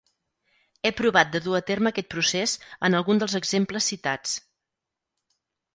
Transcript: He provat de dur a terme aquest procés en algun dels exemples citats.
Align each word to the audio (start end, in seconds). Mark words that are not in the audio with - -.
He 0.85 0.91
provat 1.01 1.29
de 1.35 1.41
dur 1.47 1.53
a 1.59 1.61
terme 1.67 1.91
aquest 1.93 2.09
procés 2.15 2.57
en 2.89 2.99
algun 3.01 3.23
dels 3.25 3.39
exemples 3.43 3.93
citats. 3.95 4.37